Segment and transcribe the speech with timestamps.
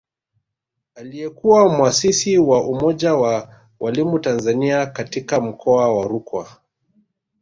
[0.95, 6.47] Aliyekuwa mwasisi wa Umoja wa Walimu Tanzania katika Mkoa wa Rukwa